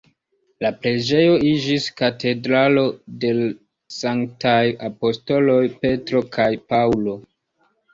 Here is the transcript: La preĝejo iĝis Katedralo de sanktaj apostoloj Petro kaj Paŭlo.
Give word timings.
La 0.65 0.69
preĝejo 0.85 1.35
iĝis 1.49 1.85
Katedralo 2.01 2.87
de 3.27 3.31
sanktaj 4.01 4.59
apostoloj 4.93 5.63
Petro 5.87 6.29
kaj 6.37 6.53
Paŭlo. 6.73 7.21